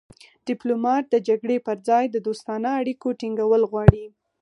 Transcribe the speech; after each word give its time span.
ډیپلومات 0.47 1.03
د 1.09 1.15
جګړې 1.27 1.57
پر 1.67 1.77
ځای 1.87 2.05
د 2.09 2.17
دوستانه 2.27 2.69
اړیکو 2.79 3.07
ټینګول 3.19 3.61
غواړي 3.71 4.05